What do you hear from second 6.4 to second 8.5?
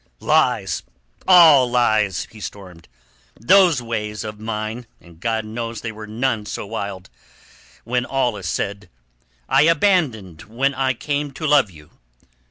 so wild, when all is